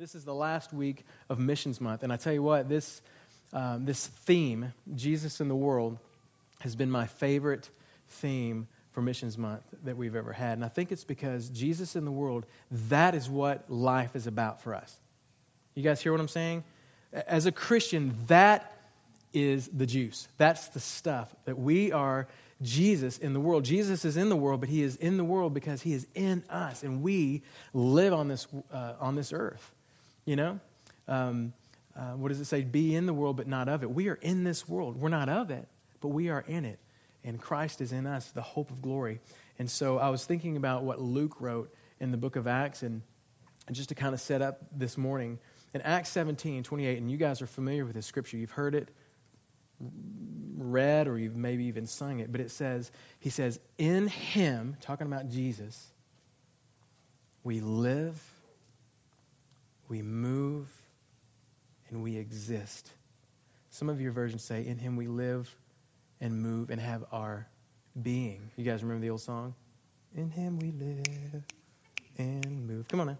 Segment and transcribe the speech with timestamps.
[0.00, 2.04] This is the last week of Missions Month.
[2.04, 3.02] And I tell you what, this,
[3.52, 5.98] um, this theme, Jesus in the World,
[6.60, 7.68] has been my favorite
[8.08, 10.54] theme for Missions Month that we've ever had.
[10.54, 12.46] And I think it's because Jesus in the world,
[12.88, 14.96] that is what life is about for us.
[15.74, 16.64] You guys hear what I'm saying?
[17.12, 18.72] As a Christian, that
[19.34, 20.28] is the juice.
[20.38, 22.26] That's the stuff that we are
[22.62, 23.66] Jesus in the world.
[23.66, 26.42] Jesus is in the world, but he is in the world because he is in
[26.48, 27.42] us, and we
[27.74, 29.74] live on this, uh, on this earth.
[30.30, 30.60] You know?
[31.08, 31.54] Um,
[31.96, 32.62] uh, what does it say?
[32.62, 33.90] Be in the world, but not of it.
[33.90, 34.96] We are in this world.
[34.96, 35.66] We're not of it,
[36.00, 36.78] but we are in it.
[37.24, 39.18] And Christ is in us, the hope of glory.
[39.58, 43.02] And so I was thinking about what Luke wrote in the book of Acts, and,
[43.72, 45.40] just to kind of set up this morning,
[45.74, 48.36] in Acts 17, 28, and you guys are familiar with this scripture.
[48.36, 48.88] You've heard it
[50.56, 55.08] read or you've maybe even sung it, but it says, He says, In Him, talking
[55.08, 55.90] about Jesus,
[57.42, 58.29] we live,
[59.90, 60.70] we move,
[61.90, 62.92] and we exist.
[63.70, 65.54] Some of your versions say, In Him we live
[66.20, 67.48] and move and have our
[68.00, 68.50] being.
[68.56, 69.54] You guys remember the old song?
[70.14, 71.42] In Him we live
[72.16, 72.86] and move.
[72.88, 73.18] Come on now.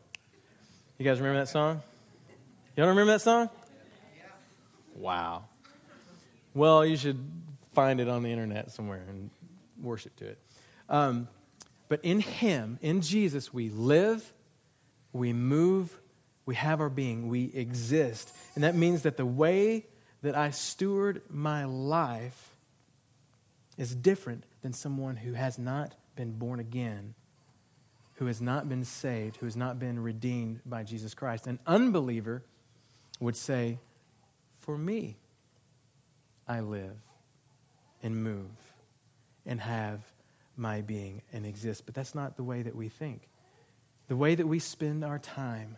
[0.97, 1.83] You guys remember that song?
[2.77, 3.51] You don't remember that song?
[4.95, 5.45] Wow.
[6.55, 7.19] Well, you should
[7.75, 9.31] find it on the internet somewhere and
[9.81, 10.39] worship to it.
[10.89, 11.27] Um,
[11.89, 14.33] but in Him, in Jesus, we live,
[15.13, 15.99] we move,
[16.47, 18.35] we have our being, we exist.
[18.55, 19.87] And that means that the way
[20.23, 22.57] that I steward my life
[23.79, 27.15] is different than someone who has not been born again,
[28.15, 31.47] who has not been saved, who has not been redeemed by Jesus Christ.
[31.47, 32.43] An unbeliever
[33.21, 33.79] would say,
[34.59, 35.17] For me,
[36.47, 36.97] I live
[38.03, 38.51] and move
[39.47, 40.01] and have
[40.57, 41.87] my being and exist.
[41.87, 43.29] But that's not the way that we think.
[44.09, 45.77] The way that we spend our time,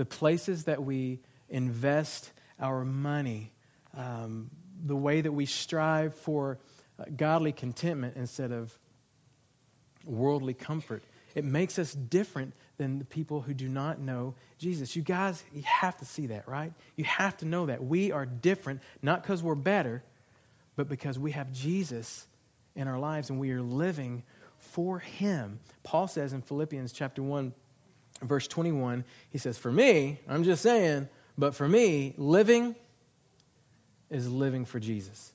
[0.00, 1.20] the places that we
[1.50, 3.52] invest our money,
[3.94, 4.48] um,
[4.82, 6.58] the way that we strive for
[6.98, 8.78] uh, godly contentment instead of
[10.06, 11.02] worldly comfort,
[11.34, 14.96] it makes us different than the people who do not know Jesus.
[14.96, 16.72] You guys, you have to see that, right?
[16.96, 17.84] You have to know that.
[17.84, 20.02] We are different, not because we're better,
[20.76, 22.26] but because we have Jesus
[22.74, 24.22] in our lives and we are living
[24.56, 25.60] for him.
[25.82, 27.52] Paul says in Philippians chapter 1
[28.22, 31.08] verse 21, he says, "For me, I'm just saying,
[31.38, 32.74] but for me, living
[34.10, 35.32] is living for Jesus.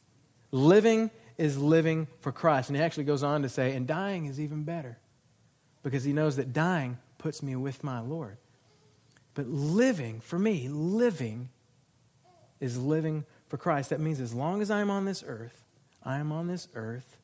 [0.51, 4.39] Living is living for Christ." And he actually goes on to say, "And dying is
[4.39, 4.97] even better."
[5.83, 8.37] Because he knows that dying puts me with my Lord.
[9.33, 11.49] But living, for me, living
[12.59, 13.89] is living for Christ.
[13.89, 15.65] That means as long as I'm on this earth,
[16.03, 17.17] I am on this earth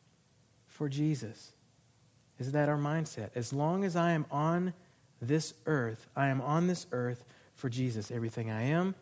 [0.67, 1.53] for Jesus.
[2.37, 3.29] Is that our mindset?
[3.35, 4.73] As long as I am on
[5.21, 7.23] this earth, I am on this earth
[7.55, 8.11] for Jesus.
[8.11, 8.95] Everything I am,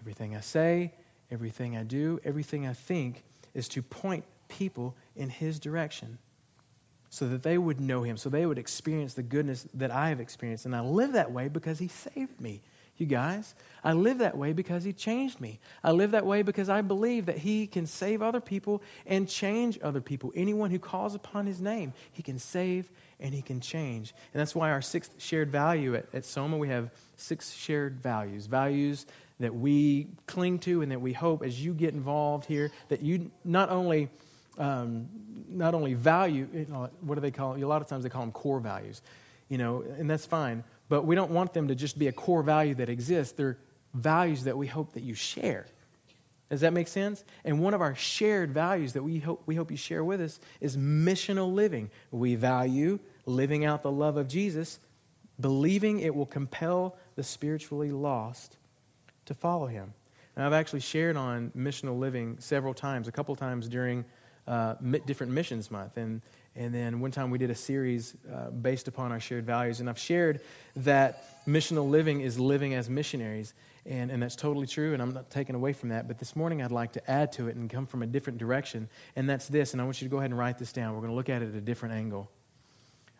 [0.00, 0.92] everything I say,
[1.30, 3.22] everything I do, everything I think
[3.54, 6.18] is to point people in His direction
[7.08, 10.20] so that they would know Him, so they would experience the goodness that I have
[10.20, 10.66] experienced.
[10.66, 12.62] And I live that way because He saved me
[13.00, 13.54] you guys.
[13.82, 15.58] I live that way because He changed me.
[15.82, 19.78] I live that way because I believe that He can save other people and change
[19.82, 20.32] other people.
[20.36, 24.14] Anyone who calls upon His name, He can save and He can change.
[24.34, 28.46] And that's why our sixth shared value at, at Soma, we have six shared values.
[28.46, 29.06] Values
[29.38, 33.30] that we cling to and that we hope as you get involved here, that you
[33.44, 34.08] not only.
[34.58, 35.08] Um,
[35.48, 37.56] not only value, you know, what do they call?
[37.56, 39.00] A lot of times they call them core values,
[39.48, 42.42] you know, and that's fine but we don't want them to just be a core
[42.42, 43.32] value that exists.
[43.32, 43.56] They're
[43.94, 45.66] values that we hope that you share.
[46.50, 47.24] Does that make sense?
[47.44, 50.40] And one of our shared values that we hope, we hope you share with us
[50.60, 51.90] is missional living.
[52.10, 54.80] We value living out the love of Jesus,
[55.38, 58.56] believing it will compel the spiritually lost
[59.26, 59.94] to follow him.
[60.34, 64.04] And I've actually shared on missional living several times, a couple times during
[64.48, 64.74] uh,
[65.06, 65.96] different missions month.
[65.96, 66.20] And
[66.56, 69.80] and then one time we did a series uh, based upon our shared values.
[69.80, 70.40] And I've shared
[70.76, 73.54] that missional living is living as missionaries.
[73.86, 76.06] And, and that's totally true, and I'm not taking away from that.
[76.06, 78.88] But this morning I'd like to add to it and come from a different direction.
[79.16, 80.92] And that's this, and I want you to go ahead and write this down.
[80.92, 82.30] We're going to look at it at a different angle.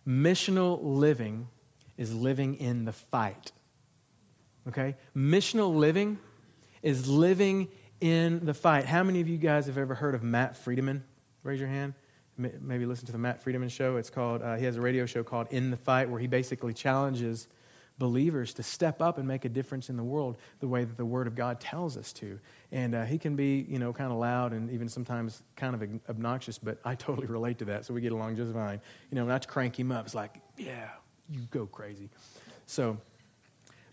[0.06, 1.48] Missional living
[1.96, 3.52] is living in the fight.
[4.68, 4.96] Okay?
[5.16, 6.18] Missional living
[6.82, 7.68] is living
[8.02, 8.84] in the fight.
[8.84, 11.02] How many of you guys have ever heard of Matt Friedeman?
[11.42, 11.94] Raise your hand
[12.60, 13.96] maybe listen to the Matt Friedeman show.
[13.96, 16.72] It's called, uh, he has a radio show called In the Fight, where he basically
[16.72, 17.48] challenges
[17.98, 21.04] believers to step up and make a difference in the world the way that the
[21.04, 22.40] Word of God tells us to.
[22.72, 25.82] And uh, he can be, you know, kind of loud and even sometimes kind of
[26.08, 28.80] obnoxious, but I totally relate to that, so we get along just fine.
[29.10, 30.06] You know, not to crank him up.
[30.06, 30.88] It's like, yeah,
[31.28, 32.08] you go crazy.
[32.64, 32.96] So,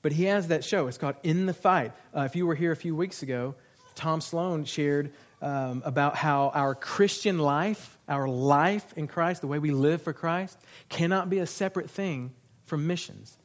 [0.01, 0.87] But he has that show.
[0.87, 1.91] It's called In the Fight.
[2.15, 3.55] Uh, if you were here a few weeks ago,
[3.95, 5.11] Tom Sloan shared
[5.41, 10.13] um, about how our Christian life, our life in Christ, the way we live for
[10.13, 10.57] Christ,
[10.89, 12.31] cannot be a separate thing
[12.65, 13.37] from missions.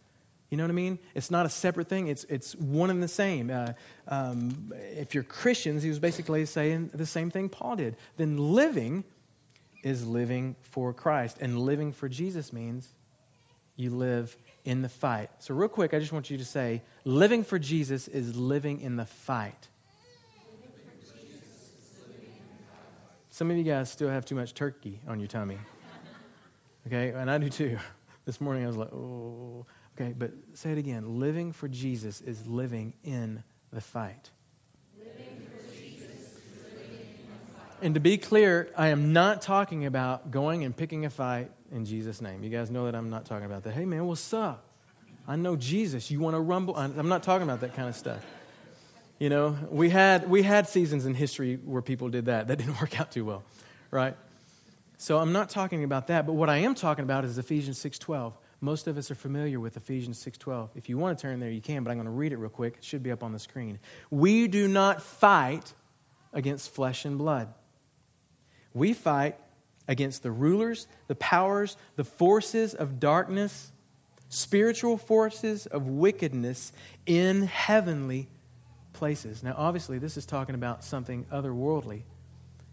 [0.50, 0.98] You know what I mean?
[1.14, 3.50] It's not a separate thing, it's, it's one and the same.
[3.50, 3.72] Uh,
[4.06, 7.96] um, if you're Christians, he was basically saying the same thing Paul did.
[8.16, 9.04] Then living
[9.82, 12.88] is living for Christ, and living for Jesus means
[13.76, 15.30] you live in the fight.
[15.38, 18.96] So, real quick, I just want you to say living for Jesus is living in
[18.96, 19.68] the fight.
[23.42, 25.58] Some of you guys still have too much turkey on your tummy.
[26.86, 27.76] Okay, and I do too.
[28.24, 29.66] This morning I was like, oh.
[29.96, 31.18] Okay, but say it again.
[31.18, 33.42] Living for Jesus is living in
[33.72, 34.30] the fight.
[37.82, 41.84] And to be clear, I am not talking about going and picking a fight in
[41.84, 42.44] Jesus' name.
[42.44, 43.74] You guys know that I'm not talking about that.
[43.74, 44.68] Hey, man, what's up?
[45.26, 46.12] I know Jesus.
[46.12, 46.76] You want to rumble?
[46.76, 48.24] I'm not talking about that kind of stuff.
[49.22, 52.48] You know, we had, we had seasons in history where people did that.
[52.48, 53.44] That didn't work out too well,
[53.92, 54.16] right?
[54.98, 56.26] So I'm not talking about that.
[56.26, 58.32] But what I am talking about is Ephesians 6.12.
[58.60, 60.70] Most of us are familiar with Ephesians 6:12.
[60.74, 62.50] If you want to turn there, you can, but I'm going to read it real
[62.50, 62.78] quick.
[62.78, 63.78] It should be up on the screen.
[64.10, 65.72] We do not fight
[66.32, 67.54] against flesh and blood.
[68.74, 69.38] We fight
[69.86, 73.70] against the rulers, the powers, the forces of darkness,
[74.28, 76.72] spiritual forces of wickedness
[77.06, 78.28] in heavenly
[78.92, 79.42] places.
[79.42, 82.02] Now, obviously, this is talking about something otherworldly,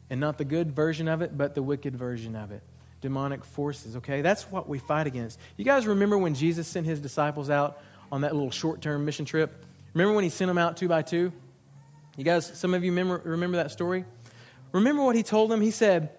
[0.09, 2.61] and not the good version of it, but the wicked version of it.
[3.01, 4.21] Demonic forces, okay?
[4.21, 5.39] That's what we fight against.
[5.55, 7.81] You guys remember when Jesus sent his disciples out
[8.11, 9.65] on that little short term mission trip?
[9.93, 11.31] Remember when he sent them out two by two?
[12.17, 14.03] You guys, some of you remember, remember that story?
[14.71, 15.61] Remember what he told them?
[15.61, 16.09] He said,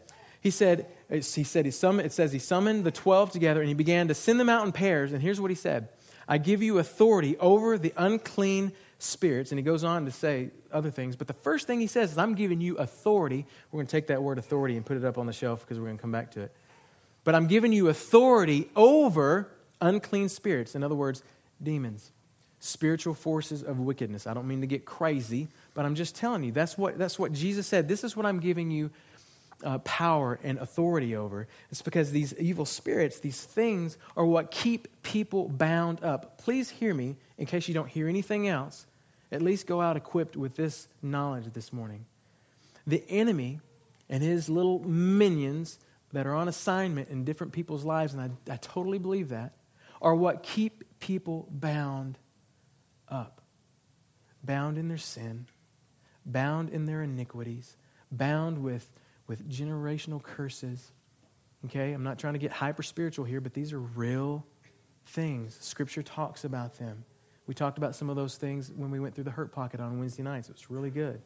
[0.41, 3.75] he said, he said he summoned, it says he summoned the 12 together and he
[3.75, 5.13] began to send them out in pairs.
[5.13, 5.89] And here's what he said
[6.27, 9.51] I give you authority over the unclean spirits.
[9.53, 11.17] And he goes on to say other things.
[11.17, 13.47] But the first thing he says is, I'm giving you authority.
[13.71, 15.79] We're going to take that word authority and put it up on the shelf because
[15.79, 16.55] we're going to come back to it.
[17.25, 19.51] But I'm giving you authority over
[19.81, 20.75] unclean spirits.
[20.75, 21.23] In other words,
[21.63, 22.13] demons,
[22.61, 24.27] spiritual forces of wickedness.
[24.27, 27.33] I don't mean to get crazy, but I'm just telling you that's what, that's what
[27.33, 27.89] Jesus said.
[27.89, 28.91] This is what I'm giving you
[29.63, 31.47] uh, power and authority over.
[31.71, 36.39] It's because these evil spirits, these things, are what keep people bound up.
[36.39, 38.87] Please hear me in case you don't hear anything else.
[39.33, 42.07] At least go out equipped with this knowledge this morning.
[42.87, 43.61] The enemy
[44.09, 45.79] and his little minions
[46.13, 49.55] that are on assignment in different people's lives, and I, I totally believe that,
[50.03, 52.19] are what keep people bound
[53.09, 53.41] up.
[54.43, 55.47] Bound in their sin,
[56.25, 57.77] bound in their iniquities,
[58.11, 58.89] bound with
[59.31, 60.91] with generational curses.
[61.67, 61.93] Okay?
[61.93, 64.45] I'm not trying to get hyper spiritual here, but these are real
[65.07, 65.57] things.
[65.61, 67.05] Scripture talks about them.
[67.51, 69.99] We talked about some of those things when we went through the hurt pocket on
[69.99, 70.49] Wednesday nights.
[70.49, 71.21] It was really good.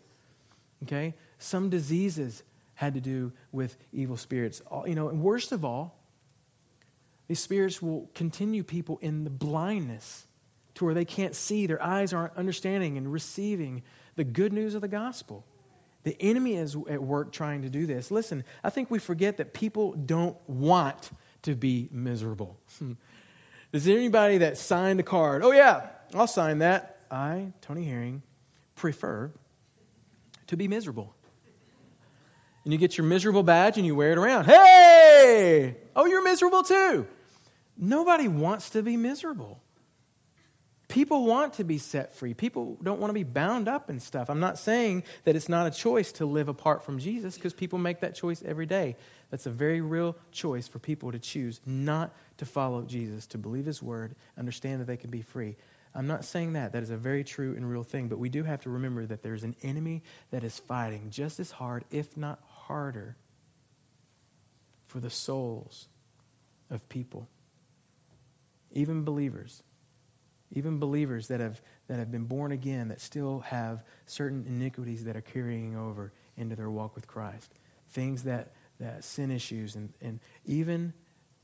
[0.82, 1.12] Okay?
[1.38, 2.42] Some diseases
[2.76, 4.62] had to do with evil spirits.
[4.86, 5.98] You know, and worst of all,
[7.28, 10.26] these spirits will continue people in the blindness
[10.76, 13.82] to where they can't see, their eyes aren't understanding and receiving
[14.16, 15.44] the good news of the gospel.
[16.04, 18.10] The enemy is at work trying to do this.
[18.10, 21.10] Listen, I think we forget that people don't want
[21.42, 22.56] to be miserable.
[23.74, 25.42] Is there anybody that signed a card?
[25.42, 27.00] Oh, yeah, I'll sign that.
[27.10, 28.22] I, Tony Herring,
[28.76, 29.32] prefer
[30.46, 31.14] to be miserable.
[32.64, 34.46] And you get your miserable badge and you wear it around.
[34.46, 35.76] Hey!
[35.94, 37.06] Oh, you're miserable too.
[37.76, 39.60] Nobody wants to be miserable.
[40.88, 42.34] People want to be set free.
[42.34, 44.30] People don't want to be bound up and stuff.
[44.30, 47.78] I'm not saying that it's not a choice to live apart from Jesus because people
[47.78, 48.96] make that choice every day.
[49.30, 53.66] That's a very real choice for people to choose not to follow Jesus, to believe
[53.66, 55.56] his word, understand that they can be free.
[55.94, 56.72] I'm not saying that.
[56.72, 58.08] That is a very true and real thing.
[58.08, 61.52] But we do have to remember that there's an enemy that is fighting just as
[61.52, 63.16] hard, if not harder,
[64.86, 65.88] for the souls
[66.70, 67.28] of people,
[68.72, 69.62] even believers
[70.54, 75.16] even believers that have, that have been born again, that still have certain iniquities that
[75.16, 77.52] are carrying over into their walk with Christ.
[77.90, 80.92] Things that, that sin issues, and, and even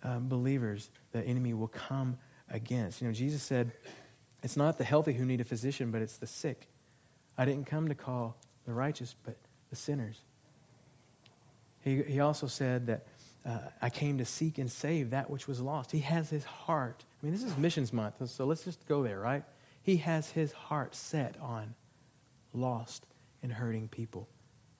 [0.02, 3.00] um, believers, the enemy will come against.
[3.00, 3.72] You know, Jesus said,
[4.42, 6.68] It's not the healthy who need a physician, but it's the sick.
[7.36, 9.36] I didn't come to call the righteous, but
[9.70, 10.20] the sinners.
[11.82, 13.06] He, he also said that
[13.44, 15.92] uh, I came to seek and save that which was lost.
[15.92, 19.20] He has his heart I mean, this is missions month, so let's just go there,
[19.20, 19.44] right?
[19.82, 21.74] He has his heart set on
[22.54, 23.06] lost
[23.42, 24.28] and hurting people.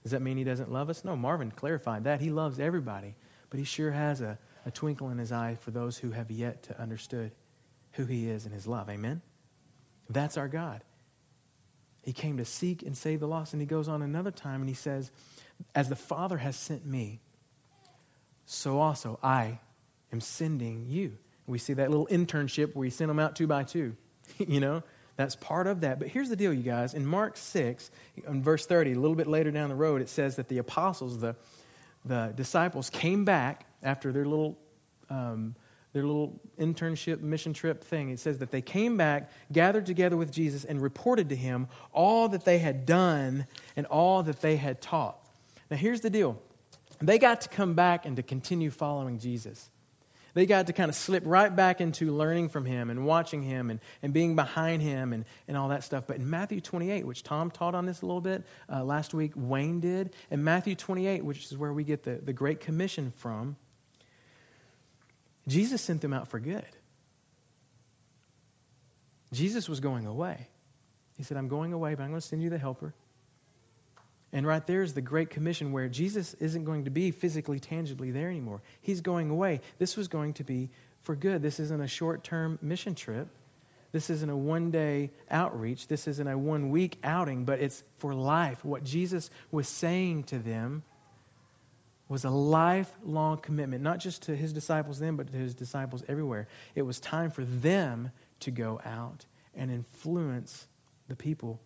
[0.02, 1.04] Does that mean he doesn't love us?
[1.04, 2.20] No, Marvin clarified that.
[2.20, 3.14] He loves everybody,
[3.50, 6.62] but he sure has a, a twinkle in his eye for those who have yet
[6.64, 7.32] to understood
[7.92, 8.88] who he is and his love.
[8.88, 9.20] Amen?
[10.10, 10.82] That's our God.
[12.02, 13.52] He came to seek and save the lost.
[13.52, 15.10] And he goes on another time and he says,
[15.74, 17.20] As the Father has sent me,
[18.44, 19.60] so also I
[20.12, 21.16] am sending you.
[21.46, 23.96] We see that little internship where he sent them out two by two.
[24.38, 24.82] you know,
[25.16, 25.98] that's part of that.
[25.98, 26.94] But here's the deal, you guys.
[26.94, 27.90] In Mark 6,
[28.26, 31.18] in verse 30, a little bit later down the road, it says that the apostles,
[31.18, 31.36] the,
[32.04, 34.58] the disciples, came back after their little
[35.10, 35.54] um,
[35.92, 38.10] their little internship mission trip thing.
[38.10, 42.28] It says that they came back, gathered together with Jesus, and reported to him all
[42.28, 45.18] that they had done and all that they had taught.
[45.70, 46.40] Now, here's the deal
[47.00, 49.70] they got to come back and to continue following Jesus.
[50.32, 53.70] They got to kind of slip right back into learning from him and watching him
[53.70, 56.06] and, and being behind him and, and all that stuff.
[56.06, 59.32] But in Matthew 28, which Tom taught on this a little bit uh, last week,
[59.34, 63.56] Wayne did, in Matthew 28, which is where we get the, the Great Commission from,
[65.50, 66.64] Jesus sent them out for good.
[69.32, 70.46] Jesus was going away.
[71.16, 72.94] He said, I'm going away, but I'm going to send you the helper.
[74.32, 78.12] And right there is the Great Commission where Jesus isn't going to be physically, tangibly
[78.12, 78.62] there anymore.
[78.80, 79.60] He's going away.
[79.78, 80.70] This was going to be
[81.02, 81.42] for good.
[81.42, 83.26] This isn't a short term mission trip.
[83.90, 85.88] This isn't a one day outreach.
[85.88, 88.64] This isn't a one week outing, but it's for life.
[88.64, 90.84] What Jesus was saying to them
[92.10, 96.48] was a lifelong commitment, not just to his disciples then, but to his disciples everywhere.
[96.74, 100.66] It was time for them to go out and influence
[101.06, 101.60] the people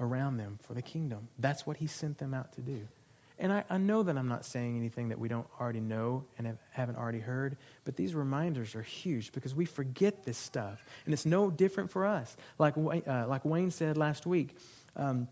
[0.00, 1.28] around them for the kingdom.
[1.38, 2.88] That's what he sent them out to do.
[3.38, 6.48] And I, I know that I'm not saying anything that we don't already know and
[6.48, 10.84] have, haven't already heard, but these reminders are huge because we forget this stuff.
[11.04, 12.36] And it's no different for us.
[12.58, 14.56] Like, uh, like Wayne said last week,
[14.96, 15.28] um,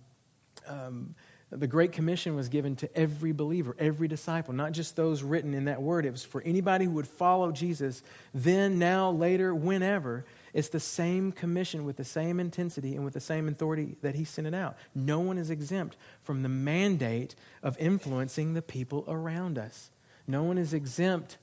[0.69, 1.17] um,
[1.51, 5.67] the Great Commission was given to every believer, every disciple, not just those written in
[5.67, 6.05] that word.
[6.05, 8.03] It was for anybody who would follow Jesus
[8.35, 10.25] then, now, later, whenever.
[10.53, 14.25] It's the same commission with the same intensity and with the same authority that he
[14.25, 14.77] sent it out.
[14.95, 19.91] No one is exempt from the mandate of influencing the people around us.
[20.27, 21.39] No one is exempt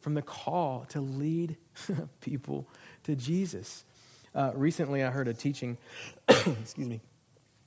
[0.00, 1.56] from the call to lead
[2.20, 2.68] people
[3.02, 3.84] to Jesus.
[4.32, 5.76] Uh, recently, I heard a teaching,
[6.28, 7.00] excuse me,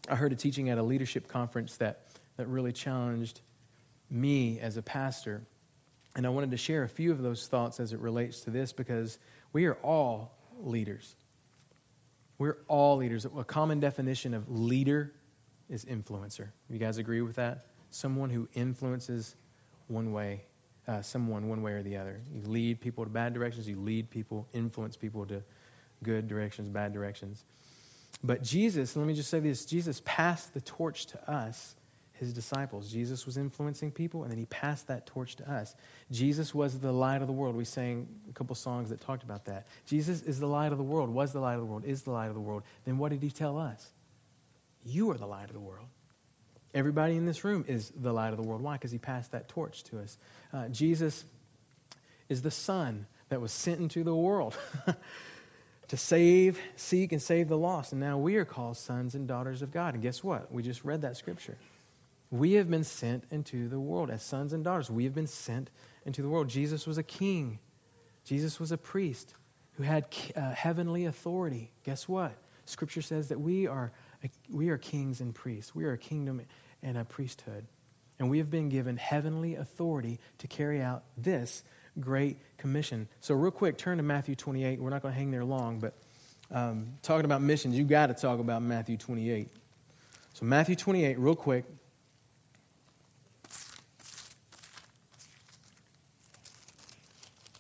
[0.08, 2.02] I heard a teaching at a leadership conference that,
[2.38, 3.42] that really challenged
[4.10, 5.44] me as a pastor.
[6.16, 8.72] And I wanted to share a few of those thoughts as it relates to this
[8.72, 9.18] because
[9.52, 11.16] we are all leaders.
[12.38, 13.26] We're all leaders.
[13.26, 15.14] A common definition of leader
[15.70, 16.50] is influencer.
[16.70, 17.66] You guys agree with that?
[17.90, 19.36] Someone who influences
[19.88, 20.44] one way,
[20.88, 22.22] uh, someone one way or the other.
[22.32, 25.42] You lead people to bad directions, you lead people, influence people to
[26.04, 27.46] good directions, bad directions.
[28.24, 31.76] But Jesus, let me just say this Jesus passed the torch to us,
[32.14, 32.92] his disciples.
[32.92, 35.76] Jesus was influencing people, and then he passed that torch to us.
[36.12, 37.56] Jesus was the light of the world.
[37.56, 39.68] We sang a couple songs that talked about that.
[39.86, 42.12] Jesus is the light of the world, was the light of the world, is the
[42.12, 42.64] light of the world.
[42.86, 43.92] Then what did he tell us?
[44.86, 45.88] You are the light of the world.
[46.74, 48.62] Everybody in this room is the light of the world.
[48.62, 48.74] Why?
[48.74, 50.18] Because he passed that torch to us.
[50.54, 51.24] Uh, Jesus
[52.28, 54.58] is the Son that was sent into the world.
[55.88, 57.92] to save, seek, and save the lost.
[57.92, 59.94] And now we are called sons and daughters of God.
[59.94, 60.52] And guess what?
[60.52, 61.58] We just read that scripture.
[62.32, 64.90] We have been sent into the world as sons and daughters.
[64.90, 65.70] We have been sent
[66.06, 66.50] into the world.
[66.50, 67.60] Jesus was a king,
[68.24, 69.36] Jesus was a priest
[69.74, 71.72] who had uh, heavenly authority.
[71.84, 72.34] Guess what?
[72.66, 73.92] Scripture says that we are,
[74.50, 76.42] we are kings and priests, we are a kingdom
[76.82, 77.66] and a priesthood.
[78.18, 81.64] And we have been given heavenly authority to carry out this
[82.00, 83.08] Great Commission.
[83.22, 84.80] So, real quick, turn to Matthew 28.
[84.80, 85.94] We're not going to hang there long, but
[86.52, 89.50] um, talking about missions, you got to talk about Matthew 28.
[90.34, 91.66] So, Matthew 28, real quick.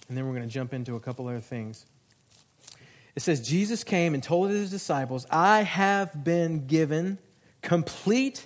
[0.08, 1.86] And then we're going to jump into a couple other things.
[3.16, 7.18] It says, Jesus came and told his disciples, I have been given
[7.62, 8.46] complete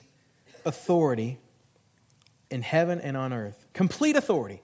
[0.64, 1.40] authority
[2.52, 3.66] in heaven and on earth.
[3.74, 4.62] Complete authority.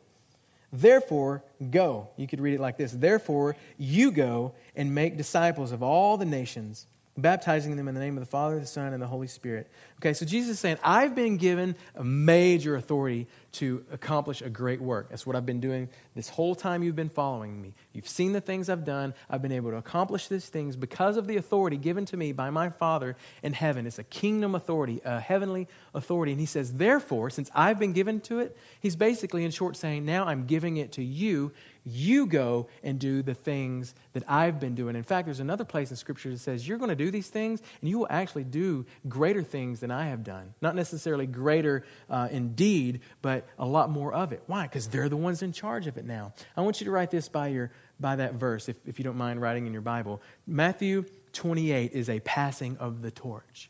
[0.82, 2.10] Therefore, go.
[2.18, 6.26] You could read it like this Therefore, you go and make disciples of all the
[6.26, 9.70] nations baptizing them in the name of the Father, the Son, and the Holy Spirit.
[10.00, 14.82] Okay, so Jesus is saying, I've been given a major authority to accomplish a great
[14.82, 15.10] work.
[15.10, 17.74] That's what I've been doing this whole time you've been following me.
[17.94, 19.14] You've seen the things I've done.
[19.30, 22.50] I've been able to accomplish these things because of the authority given to me by
[22.50, 23.88] my Father in heaven.
[23.88, 26.34] It's a kingdom authority, a heavenly authority.
[26.34, 30.04] And he says, therefore, since I've been given to it, he's basically, in short, saying,
[30.04, 31.54] now I'm giving it to you
[31.86, 34.96] you go and do the things that I've been doing.
[34.96, 37.62] In fact, there's another place in Scripture that says, You're going to do these things,
[37.82, 40.54] and you will actually do greater things than I have done.
[40.62, 44.42] Not necessarily greater uh, in deed, but a lot more of it.
[44.48, 44.64] Why?
[44.64, 46.34] Because they're the ones in charge of it now.
[46.58, 49.18] I want you to write this by, your, by that verse, if, if you don't
[49.18, 50.22] mind writing in your Bible.
[50.48, 53.70] Matthew 28 is a passing of the torch.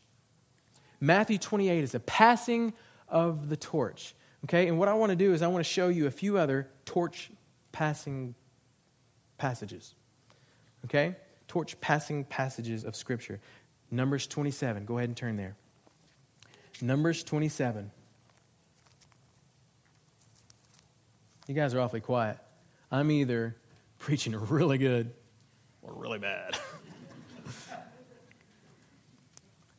[1.00, 2.72] Matthew 28 is a passing
[3.08, 4.14] of the torch.
[4.44, 6.38] Okay, and what I want to do is I want to show you a few
[6.38, 7.30] other torch
[7.76, 8.34] passing
[9.36, 9.94] passages.
[10.86, 11.14] Okay?
[11.46, 13.38] Torch passing passages of Scripture.
[13.90, 14.86] Numbers 27.
[14.86, 15.56] Go ahead and turn there.
[16.80, 17.90] Numbers 27.
[21.48, 22.38] You guys are awfully quiet.
[22.90, 23.54] I'm either
[23.98, 25.12] preaching really good
[25.82, 26.58] or really bad.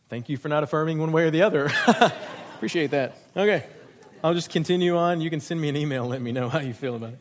[0.08, 1.72] Thank you for not affirming one way or the other.
[2.56, 3.18] Appreciate that.
[3.36, 3.66] Okay.
[4.24, 5.20] I'll just continue on.
[5.20, 7.20] You can send me an email and let me know how you feel about it.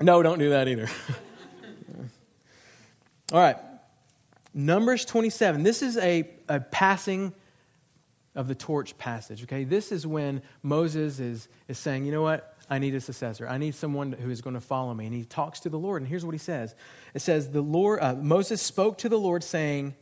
[0.00, 0.88] No, don't do that either.
[3.32, 3.56] All right.
[4.54, 5.62] Numbers 27.
[5.62, 7.32] This is a, a passing
[8.34, 9.64] of the torch passage, okay?
[9.64, 12.56] This is when Moses is, is saying, you know what?
[12.70, 13.46] I need a successor.
[13.46, 15.06] I need someone who is going to follow me.
[15.06, 16.74] And he talks to the Lord, and here's what he says.
[17.12, 19.94] It says, the Lord, uh, Moses spoke to the Lord, saying,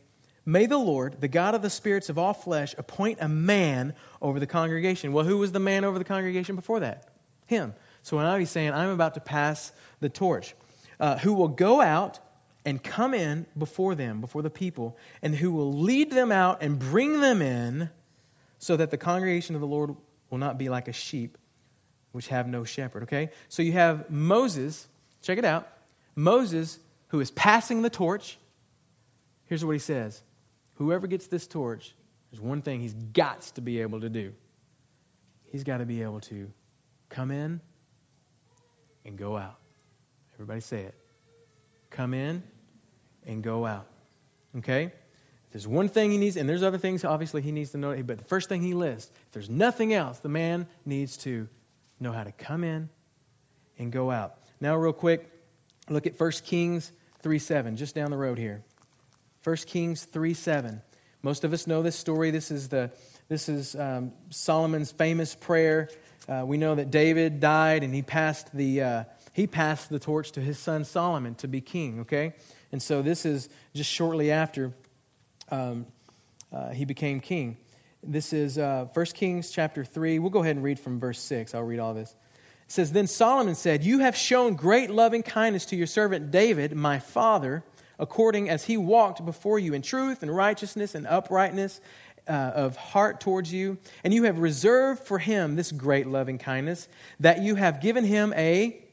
[0.45, 4.39] May the Lord, the God of the spirits of all flesh, appoint a man over
[4.39, 5.13] the congregation.
[5.13, 7.09] Well, who was the man over the congregation before that?
[7.45, 7.73] Him.
[8.03, 10.55] So now he's saying, I'm about to pass the torch.
[10.99, 12.19] Uh, who will go out
[12.65, 16.77] and come in before them, before the people, and who will lead them out and
[16.77, 17.89] bring them in,
[18.59, 19.95] so that the congregation of the Lord
[20.29, 21.37] will not be like a sheep
[22.11, 23.03] which have no shepherd.
[23.03, 23.31] Okay?
[23.49, 24.87] So you have Moses,
[25.21, 25.67] check it out.
[26.15, 28.37] Moses, who is passing the torch.
[29.45, 30.21] Here's what he says
[30.75, 31.95] Whoever gets this torch,
[32.31, 34.33] there's one thing he's got to be able to do.
[35.45, 36.51] He's got to be able to
[37.09, 37.59] come in
[39.05, 39.57] and go out.
[40.35, 40.95] Everybody say it.
[41.89, 42.43] Come in
[43.25, 43.87] and go out.
[44.57, 44.85] Okay?
[44.85, 48.01] If there's one thing he needs, and there's other things obviously he needs to know,
[48.03, 51.47] but the first thing he lists, if there's nothing else, the man needs to
[51.99, 52.89] know how to come in
[53.77, 54.37] and go out.
[54.59, 55.29] Now, real quick,
[55.89, 56.91] look at 1 Kings
[57.21, 58.63] 3 7, just down the road here.
[59.43, 60.81] 1 Kings 3 7.
[61.23, 62.31] Most of us know this story.
[62.31, 62.91] This is, the,
[63.27, 65.89] this is um, Solomon's famous prayer.
[66.29, 69.03] Uh, we know that David died and he passed, the, uh,
[69.33, 72.33] he passed the torch to his son Solomon to be king, okay?
[72.71, 74.73] And so this is just shortly after
[75.49, 75.87] um,
[76.53, 77.57] uh, he became king.
[78.03, 80.19] This is uh, 1 Kings chapter 3.
[80.19, 81.53] We'll go ahead and read from verse 6.
[81.53, 82.15] I'll read all this.
[82.65, 86.75] It says, Then Solomon said, You have shown great loving kindness to your servant David,
[86.75, 87.63] my father,
[87.99, 91.79] according as he walked before you in truth and righteousness and uprightness
[92.27, 93.77] uh, of heart towards you.
[94.03, 96.87] And you have reserved for him this great loving kindness,
[97.19, 98.83] that you have given him a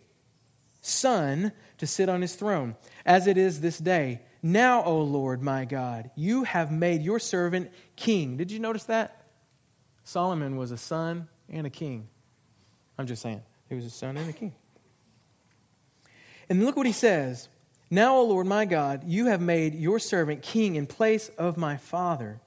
[0.81, 4.21] son to sit on his throne, as it is this day.
[4.43, 8.37] Now, O Lord my God, you have made your servant king.
[8.37, 9.25] Did you notice that?
[10.05, 12.09] Solomon was a son and a king.
[12.97, 14.55] I'm just saying, he was a son and a king.
[16.49, 17.49] And look what he says
[17.91, 21.77] Now, O Lord my God, you have made your servant king in place of my
[21.77, 22.41] father.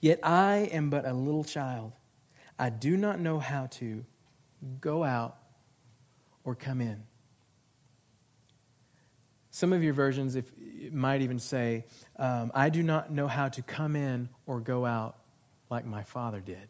[0.00, 1.92] Yet I am but a little child.
[2.58, 4.04] I do not know how to
[4.80, 5.36] go out
[6.44, 7.02] or come in.
[9.50, 10.52] Some of your versions if,
[10.92, 11.84] might even say,
[12.16, 15.16] um, I do not know how to come in or go out
[15.70, 16.68] like my father did.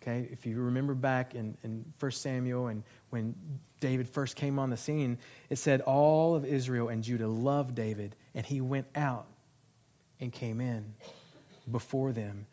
[0.00, 3.34] Okay, if you remember back in, in 1 Samuel and when
[3.80, 8.14] David first came on the scene, it said all of Israel and Judah loved David,
[8.34, 9.26] and he went out
[10.20, 10.94] and came in
[11.70, 12.46] before them.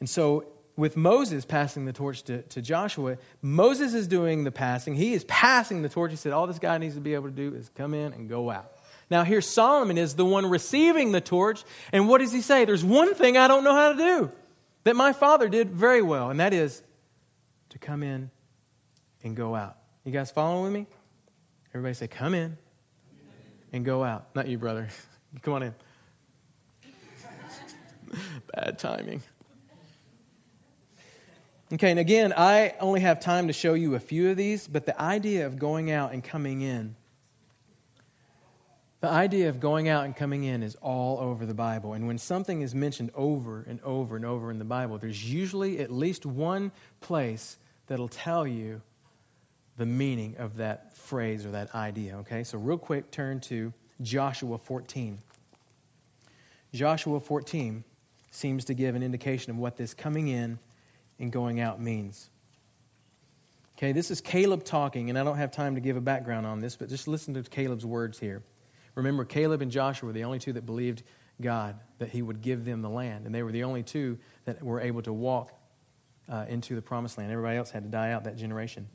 [0.00, 4.94] And so, with Moses passing the torch to, to Joshua, Moses is doing the passing.
[4.94, 6.12] He is passing the torch.
[6.12, 8.28] He said, All this guy needs to be able to do is come in and
[8.28, 8.72] go out.
[9.10, 11.64] Now, here Solomon is the one receiving the torch.
[11.92, 12.64] And what does he say?
[12.64, 14.32] There's one thing I don't know how to do
[14.84, 16.82] that my father did very well, and that is
[17.70, 18.30] to come in
[19.24, 19.76] and go out.
[20.04, 20.86] You guys following with me?
[21.74, 22.56] Everybody say, come in
[23.72, 24.34] and go out.
[24.34, 24.88] Not you, brother.
[25.42, 25.74] Come on in.
[28.54, 29.22] Bad timing.
[31.72, 34.86] Okay, and again, I only have time to show you a few of these, but
[34.86, 36.96] the idea of going out and coming in
[39.00, 41.92] the idea of going out and coming in is all over the Bible.
[41.92, 45.78] And when something is mentioned over and over and over in the Bible, there's usually
[45.78, 48.82] at least one place that'll tell you
[49.76, 52.16] the meaning of that phrase or that idea.
[52.18, 52.42] Okay?
[52.42, 55.18] So, real quick, turn to Joshua 14.
[56.74, 57.84] Joshua 14
[58.30, 60.58] seems to give an indication of what this coming in
[61.18, 62.30] and going out means.
[63.76, 66.60] Okay, this is Caleb talking, and I don't have time to give a background on
[66.60, 68.42] this, but just listen to Caleb's words here.
[68.94, 71.04] Remember, Caleb and Joshua were the only two that believed
[71.40, 74.62] God that he would give them the land, and they were the only two that
[74.62, 75.52] were able to walk
[76.28, 77.30] uh, into the promised land.
[77.30, 78.88] Everybody else had to die out that generation.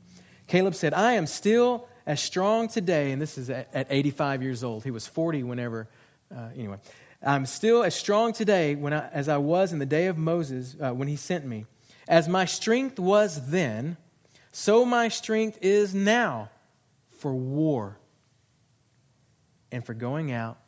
[0.46, 4.62] Caleb said, I am still as strong today, and this is at, at 85 years
[4.62, 4.84] old.
[4.84, 5.88] He was 40 whenever
[6.34, 6.78] Uh, anyway,
[7.24, 10.76] I'm still as strong today when I, as I was in the day of Moses
[10.80, 11.66] uh, when he sent me.
[12.06, 13.96] As my strength was then,
[14.52, 16.50] so my strength is now
[17.18, 17.98] for war
[19.72, 20.58] and for going out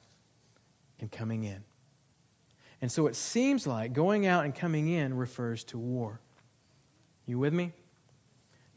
[0.98, 1.62] and coming in.
[2.80, 6.20] And so it seems like going out and coming in refers to war.
[7.26, 7.72] You with me?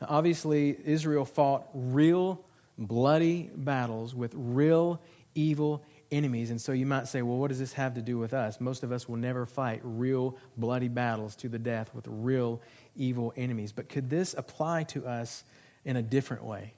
[0.01, 2.43] Now, obviously, Israel fought real
[2.77, 5.01] bloody battles with real
[5.35, 6.51] evil enemies.
[6.51, 8.59] And so you might say, well, what does this have to do with us?
[8.59, 12.61] Most of us will never fight real bloody battles to the death with real
[12.95, 13.71] evil enemies.
[13.71, 15.43] But could this apply to us
[15.85, 16.73] in a different way?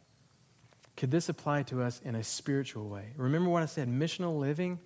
[0.98, 3.14] Could this apply to us in a spiritual way?
[3.16, 4.80] Remember what I said missional living,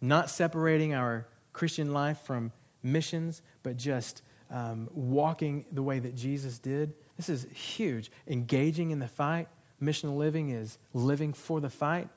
[0.00, 6.58] not separating our Christian life from missions, but just um, walking the way that Jesus
[6.58, 6.92] did.
[7.16, 8.10] This is huge.
[8.26, 9.48] Engaging in the fight.
[9.80, 12.08] Missional living is living for the fight.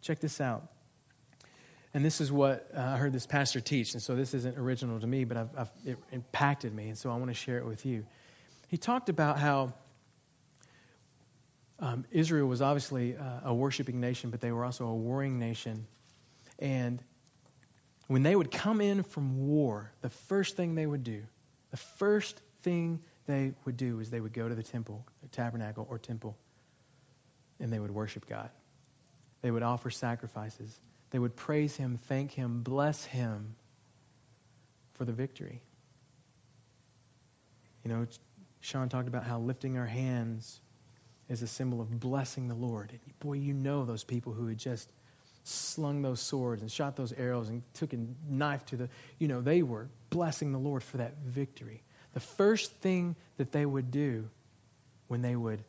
[0.00, 0.68] Check this out.
[1.92, 3.94] And this is what uh, I heard this pastor teach.
[3.94, 6.88] And so this isn't original to me, but I've, I've, it impacted me.
[6.88, 8.06] And so I want to share it with you.
[8.68, 9.74] He talked about how
[11.80, 15.86] um, Israel was obviously uh, a worshiping nation, but they were also a warring nation.
[16.60, 17.02] And
[18.06, 21.22] when they would come in from war, the first thing they would do,
[21.70, 25.86] the first thing they would do is they would go to the temple, the tabernacle
[25.90, 26.36] or temple,
[27.58, 28.50] and they would worship God.
[29.42, 30.78] They would offer sacrifices.
[31.10, 33.56] They would praise Him, thank Him, bless Him
[34.92, 35.62] for the victory.
[37.84, 38.06] You know,
[38.60, 40.60] Sean talked about how lifting our hands
[41.28, 42.90] is a symbol of blessing the Lord.
[42.90, 44.90] And boy, you know those people who had just
[45.44, 47.98] slung those swords and shot those arrows and took a
[48.28, 51.82] knife to the, you know, they were blessing the Lord for that victory.
[52.12, 54.28] The first thing that they would do
[55.08, 55.64] when they would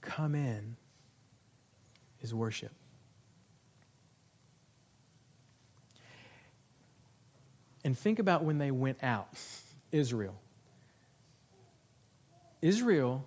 [0.00, 0.76] come in
[2.20, 2.72] is worship.
[7.86, 9.28] And think about when they went out
[9.92, 10.34] Israel.
[12.60, 13.24] Israel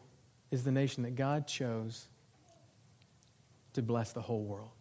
[0.52, 2.10] is the nation that God chose
[3.72, 4.72] to bless the whole world,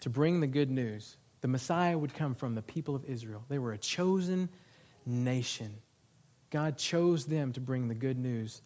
[0.00, 1.16] to bring the good news.
[1.40, 3.44] The Messiah would come from the people of Israel.
[3.48, 4.48] They were a chosen
[5.06, 5.76] nation.
[6.50, 8.60] God chose them to bring the good news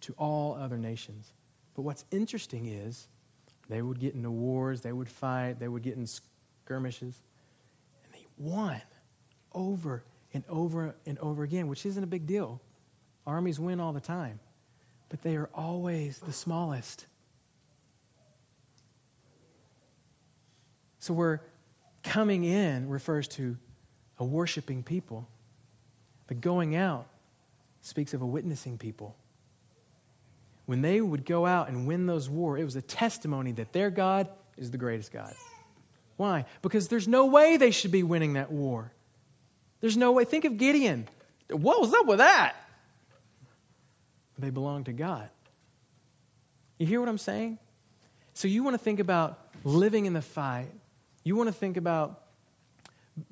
[0.00, 1.34] to all other nations.
[1.76, 3.08] But what's interesting is
[3.68, 7.20] they would get into wars, they would fight, they would get in skirmishes,
[8.04, 8.80] and they won
[9.52, 12.60] over and over and over again, which isn't a big deal.
[13.26, 14.40] Armies win all the time,
[15.08, 17.06] but they are always the smallest.
[20.98, 21.40] So we're
[22.02, 23.56] coming in refers to
[24.18, 25.28] a worshiping people.
[26.26, 27.06] The going out
[27.80, 29.16] speaks of a witnessing people.
[30.66, 33.90] When they would go out and win those wars, it was a testimony that their
[33.90, 35.34] God is the greatest God.
[36.18, 36.44] Why?
[36.60, 38.92] Because there's no way they should be winning that war.
[39.80, 40.24] There's no way.
[40.24, 41.08] Think of Gideon.
[41.50, 42.54] What was up with that?
[44.38, 45.28] They belong to God.
[46.78, 47.58] You hear what I'm saying?
[48.34, 50.68] So you want to think about living in the fight.
[51.24, 52.22] You want to think about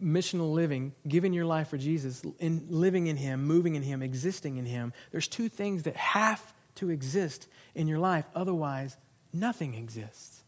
[0.03, 4.57] missional living, giving your life for Jesus, in living in Him, moving in Him, existing
[4.57, 4.93] in Him.
[5.13, 6.43] There's two things that have
[6.77, 8.25] to exist in your life.
[8.35, 8.97] Otherwise,
[9.33, 10.43] nothing exists.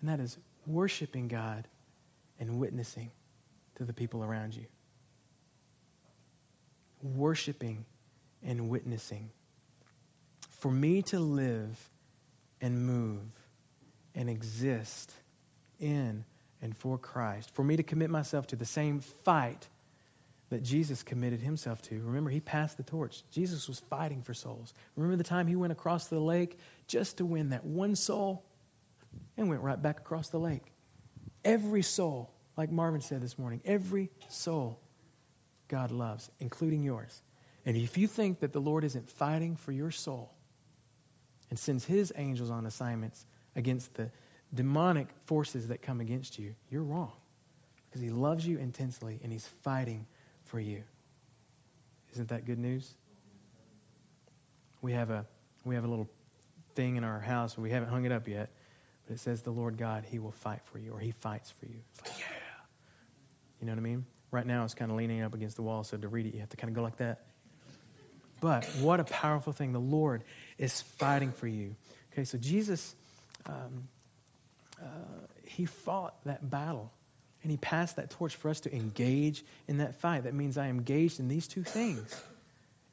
[0.00, 1.66] And that is worshiping God
[2.38, 3.10] and witnessing
[3.76, 4.66] to the people around you
[7.02, 7.84] worshiping
[8.42, 9.30] and witnessing.
[10.50, 11.90] For me to live
[12.60, 13.38] and move
[14.14, 15.12] and exist
[15.78, 16.24] in
[16.60, 19.68] and for Christ, for me to commit myself to the same fight
[20.50, 22.00] that Jesus committed himself to.
[22.00, 23.22] Remember, he passed the torch.
[23.30, 24.72] Jesus was fighting for souls.
[24.96, 28.44] Remember the time he went across the lake just to win that one soul
[29.36, 30.72] and went right back across the lake.
[31.44, 34.80] Every soul, like Marvin said this morning, every soul
[35.68, 37.22] God loves, including yours.
[37.64, 40.32] And if you think that the Lord isn't fighting for your soul
[41.50, 44.10] and sends his angels on assignments against the
[44.54, 47.12] demonic forces that come against you, you're wrong.
[47.88, 50.06] Because he loves you intensely and he's fighting
[50.44, 50.82] for you.
[52.12, 52.94] Isn't that good news?
[54.80, 55.26] We have a,
[55.64, 56.08] we have a little
[56.74, 58.50] thing in our house, we haven't hung it up yet,
[59.06, 61.66] but it says, The Lord God, he will fight for you, or he fights for
[61.66, 61.80] you.
[61.92, 62.26] It's like, yeah.
[63.60, 64.06] You know what I mean?
[64.30, 66.40] Right now, it's kind of leaning up against the wall, so to read it, you
[66.40, 67.24] have to kind of go like that.
[68.40, 69.72] But what a powerful thing.
[69.72, 70.22] The Lord
[70.58, 71.74] is fighting for you.
[72.12, 72.94] Okay, so Jesus,
[73.46, 73.88] um,
[74.80, 74.86] uh,
[75.44, 76.92] he fought that battle
[77.42, 80.24] and he passed that torch for us to engage in that fight.
[80.24, 82.22] That means I am engaged in these two things.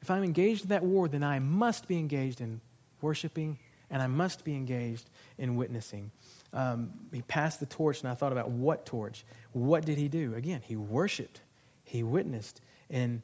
[0.02, 2.60] If I'm engaged in that war, then I must be engaged in
[3.00, 3.58] worshiping
[3.90, 6.10] and I must be engaged in witnessing.
[6.56, 9.26] Um, he passed the torch, and I thought about what torch?
[9.52, 10.34] What did he do?
[10.34, 11.42] Again, he worshiped,
[11.84, 13.20] he witnessed, and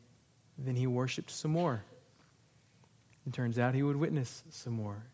[0.58, 1.82] then he worshiped some more.
[3.26, 5.06] It turns out he would witness some more.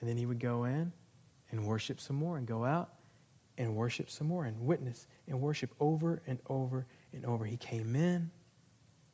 [0.00, 0.92] And then he would go in
[1.50, 2.94] and worship some more and go out
[3.58, 7.44] and worship some more and witness and worship over and over and over.
[7.44, 8.30] He came in,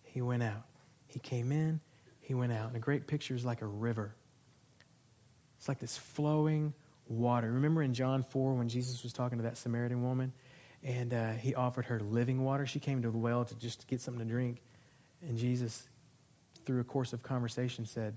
[0.05, 0.67] he went out.
[1.09, 1.81] He came in,
[2.21, 2.69] he went out.
[2.69, 4.15] And a great picture is like a river.
[5.59, 6.75] It's like this flowing
[7.13, 7.53] water.
[7.53, 10.33] Remember in John 4 when Jesus was talking to that Samaritan woman
[10.83, 12.67] and uh, he offered her living water?
[12.67, 14.63] She came to the well to just get something to drink.
[15.21, 15.89] And Jesus,
[16.65, 18.17] through a course of conversation, said,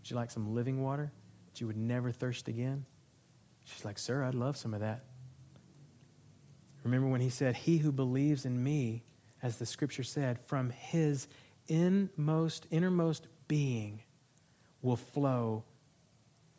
[0.00, 1.12] Would you like some living water
[1.46, 2.84] that you would never thirst again?
[3.64, 5.04] She's like, Sir, I'd love some of that.
[6.82, 9.04] Remember when he said, He who believes in me,
[9.42, 11.26] as the scripture said, from his
[11.66, 14.02] inmost, innermost being
[14.82, 15.64] will flow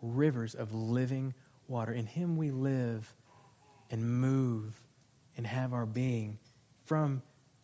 [0.02, 1.34] rivers of living
[1.68, 1.92] water.
[1.94, 3.14] In him we live
[3.90, 4.82] and move
[5.38, 6.38] and have our being.
[6.86, 7.22] From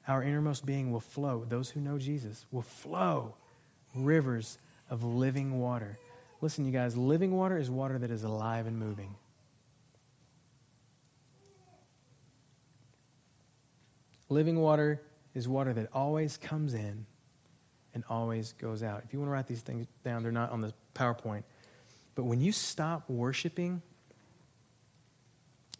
[0.07, 3.35] our innermost being will flow, those who know Jesus, will flow
[3.95, 4.57] rivers
[4.89, 5.99] of living water.
[6.41, 9.15] Listen, you guys, living water is water that is alive and moving.
[14.29, 15.01] Living water
[15.33, 17.05] is water that always comes in
[17.93, 19.03] and always goes out.
[19.05, 21.43] If you want to write these things down, they're not on the PowerPoint.
[22.15, 23.81] But when you stop worshiping,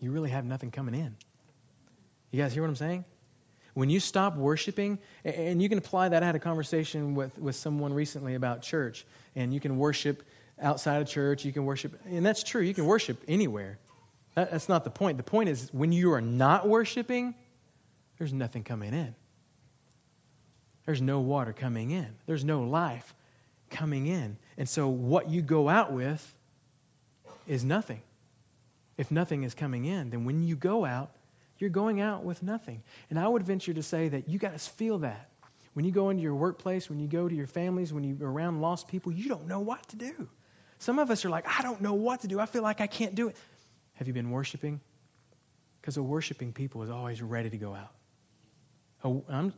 [0.02, 1.16] you really have nothing coming in.
[2.32, 3.06] You guys hear what I'm saying?
[3.74, 6.24] When you stop worshiping, and you can apply that.
[6.24, 10.24] I had a conversation with, with someone recently about church, and you can worship
[10.62, 13.80] outside of church, you can worship, and that's true, you can worship anywhere.
[14.36, 15.18] That, that's not the point.
[15.18, 17.36] The point is when you are not worshiping,
[18.18, 19.16] there's nothing coming in.
[20.86, 23.14] There's no water coming in, there's no life
[23.70, 24.38] coming in.
[24.58, 26.36] And so what you go out with
[27.48, 28.02] is nothing.
[28.98, 31.12] If nothing is coming in, then when you go out,
[31.58, 32.84] you're going out with nothing.
[33.10, 35.30] And I would venture to say that you guys feel that.
[35.74, 38.62] When you go into your workplace, when you go to your families, when you're around
[38.62, 40.28] lost people, you don't know what to do.
[40.80, 42.40] Some of us are like, I don't know what to do.
[42.40, 43.38] I feel like I can't do it.
[43.94, 44.82] Have you been worshiping?
[45.80, 47.94] Because a worshiping people is always ready to go out.
[49.30, 49.54] I'm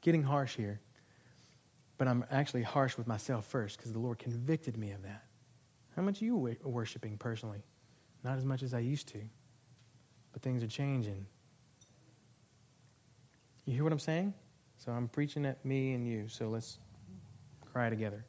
[0.00, 0.80] getting harsh here,
[1.98, 5.24] but I'm actually harsh with myself first because the Lord convicted me of that.
[5.94, 7.62] How much are you worshiping personally?
[8.26, 9.20] Not as much as I used to
[10.36, 11.24] but things are changing.
[13.64, 14.34] You hear what I'm saying?
[14.76, 16.78] So I'm preaching at me and you, so let's
[17.72, 18.22] cry together.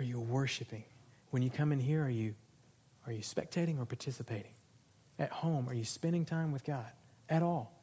[0.00, 0.82] Are you worshiping?
[1.30, 2.34] When you come in here, are you,
[3.06, 4.50] are you spectating or participating?
[5.16, 6.90] At home, are you spending time with God
[7.28, 7.80] at all?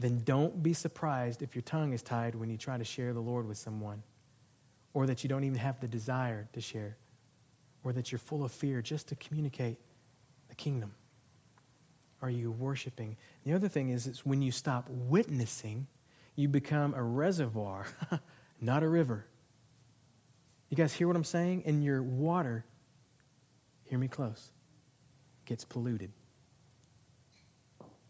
[0.00, 3.20] Then don't be surprised if your tongue is tied when you try to share the
[3.20, 4.02] Lord with someone,
[4.94, 6.96] or that you don't even have the desire to share,
[7.84, 9.78] or that you're full of fear just to communicate
[10.48, 10.94] the kingdom?
[12.20, 13.16] Are you worshiping?
[13.44, 15.86] The other thing is, is when you stop witnessing,
[16.34, 17.86] you become a reservoir,
[18.60, 19.26] not a river.
[20.68, 21.62] You guys hear what I'm saying?
[21.64, 22.64] And your water,
[23.84, 24.50] hear me close,
[25.46, 26.10] gets polluted,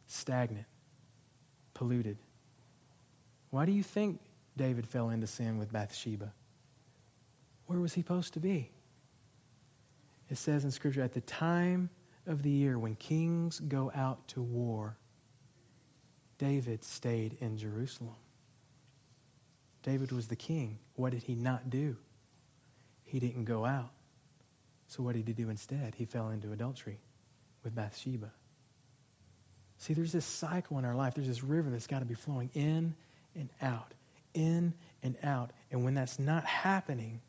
[0.06, 0.66] stagnant,
[1.74, 2.18] polluted.
[3.50, 4.20] Why do you think
[4.56, 6.32] David fell into sin with Bathsheba?
[7.66, 8.70] Where was he supposed to be?
[10.30, 11.90] It says in Scripture, at the time
[12.26, 14.96] of the year when kings go out to war,
[16.36, 18.14] David stayed in Jerusalem.
[19.82, 20.78] David was the king.
[20.94, 21.96] What did he not do?
[23.04, 23.90] He didn't go out.
[24.86, 25.94] So what did he do instead?
[25.96, 27.00] He fell into adultery
[27.64, 28.32] with Bathsheba.
[29.78, 31.14] See, there's this cycle in our life.
[31.14, 32.94] There's this river that's got to be flowing in
[33.34, 33.94] and out,
[34.34, 35.52] in and out.
[35.70, 37.20] And when that's not happening,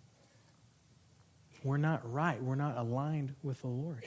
[1.63, 2.41] we're not right.
[2.41, 4.05] We're not aligned with the Lord.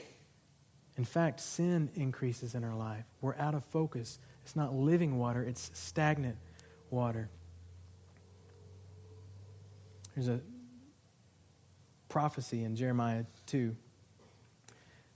[0.96, 3.04] In fact, sin increases in our life.
[3.20, 4.18] We're out of focus.
[4.42, 6.36] It's not living water, it's stagnant
[6.90, 7.30] water.
[10.14, 10.40] There's a
[12.08, 13.74] prophecy in Jeremiah 2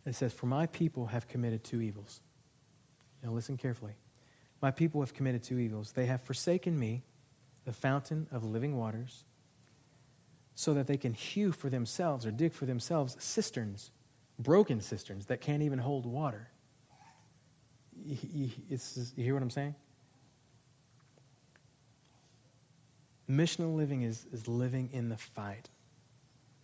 [0.04, 2.22] that says, For my people have committed two evils.
[3.22, 3.92] Now listen carefully.
[4.62, 5.92] My people have committed two evils.
[5.92, 7.02] They have forsaken me,
[7.66, 9.24] the fountain of living waters,
[10.56, 13.92] so that they can hew for themselves or dig for themselves cisterns
[14.38, 16.48] broken cisterns that can't even hold water.
[18.04, 18.50] You,
[19.16, 19.74] hear what I'm saying?
[23.28, 25.70] Missional living is, is living in the fight,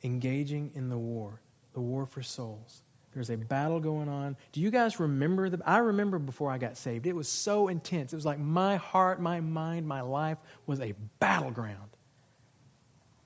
[0.05, 1.41] engaging in the war,
[1.73, 2.83] the war for souls.
[3.15, 4.37] There's a battle going on.
[4.53, 7.07] Do you guys remember the I remember before I got saved.
[7.07, 8.13] It was so intense.
[8.13, 11.92] It was like my heart, my mind, my life was a battleground.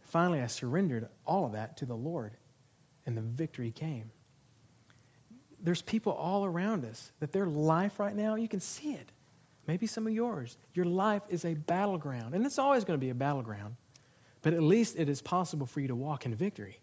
[0.06, 2.32] Finally I surrendered all of that to the Lord
[3.04, 4.10] and the victory came.
[5.60, 9.10] there's people all around us that their life right now, you can see it.
[9.66, 10.58] Maybe some of yours.
[10.74, 12.34] Your life is a battleground.
[12.34, 13.74] And it's always going to be a battleground.
[14.42, 16.78] But at least it is possible for you to walk in victory.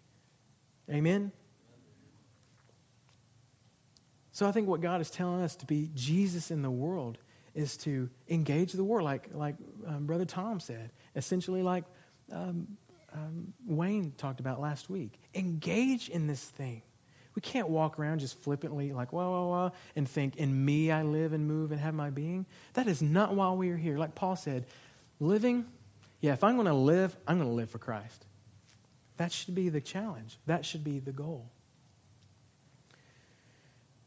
[0.90, 1.32] Amen?
[4.34, 7.20] So I think what God is telling us to be Jesus in the world
[7.56, 9.56] is to engage the war, like, like
[9.88, 11.86] um, Brother Tom said, essentially, like
[12.32, 12.68] um,
[13.14, 15.20] um, Wayne talked about last week.
[15.36, 16.82] Engage in this thing.
[17.36, 21.02] We can't walk around just flippantly, like, whoa, whoa, whoa, and think, in me I
[21.02, 22.46] live and move and have my being.
[22.74, 23.98] That is not why we are here.
[23.98, 24.66] Like Paul said,
[25.20, 25.66] living,
[26.22, 28.26] yeah, if I'm going to live, I'm going to live for Christ.
[29.18, 30.38] That should be the challenge.
[30.46, 31.50] That should be the goal.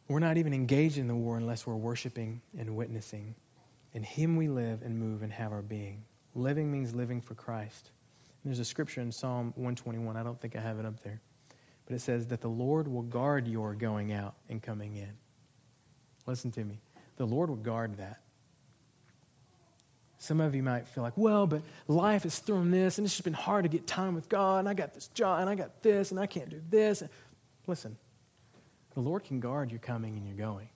[0.08, 3.34] We're not even engaged in the war unless we're worshiping and witnessing.
[3.92, 6.04] In Him we live and move and have our being.
[6.34, 7.90] Living means living for Christ.
[8.46, 10.16] There's a scripture in Psalm 121.
[10.16, 11.20] I don't think I have it up there.
[11.84, 15.10] But it says that the Lord will guard your going out and coming in.
[16.26, 16.78] Listen to me.
[17.16, 18.20] The Lord will guard that.
[20.18, 23.24] Some of you might feel like, well, but life has thrown this, and it's just
[23.24, 25.82] been hard to get time with God, and I got this job, and I got
[25.82, 27.02] this, and I can't do this.
[27.66, 27.96] Listen,
[28.94, 30.68] the Lord can guard your coming and your going.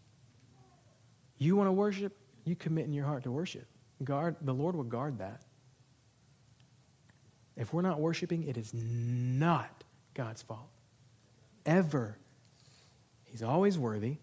[1.38, 3.66] You want to worship, you commit in your heart to worship.
[4.02, 5.42] Guard, the Lord will guard that.
[7.60, 10.70] If we're not worshiping, it is not God's fault.
[11.66, 12.16] Ever.
[13.26, 14.16] He's always worthy.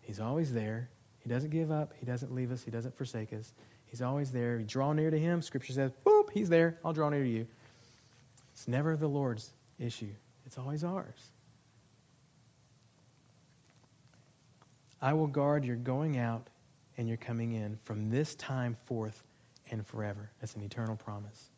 [0.00, 0.88] He's always there.
[1.18, 1.92] He doesn't give up.
[1.98, 2.62] He doesn't leave us.
[2.62, 3.52] He doesn't forsake us.
[3.84, 4.58] He's always there.
[4.58, 5.42] We draw near to him.
[5.42, 6.78] Scripture says, boop, he's there.
[6.84, 7.48] I'll draw near to you.
[8.52, 10.14] It's never the Lord's issue,
[10.46, 11.32] it's always ours.
[15.02, 16.46] I will guard your going out
[16.96, 19.24] and your coming in from this time forth
[19.72, 20.30] and forever.
[20.40, 21.50] That's an eternal promise.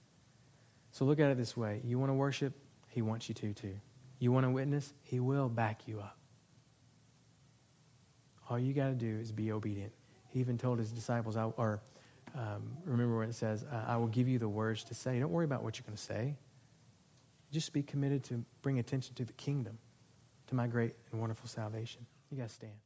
[0.97, 2.55] So look at it this way you want to worship,
[2.89, 3.75] He wants you to too.
[4.19, 6.17] You want to witness, He will back you up.
[8.49, 9.93] All you got to do is be obedient.
[10.31, 11.83] He even told His disciples, or
[12.35, 15.21] um, remember when it says, I will give you the words to say.
[15.21, 16.35] Don't worry about what you're going to say.
[17.53, 19.77] Just be committed to bring attention to the kingdom,
[20.47, 22.07] to my great and wonderful salvation.
[22.31, 22.86] You guys stand.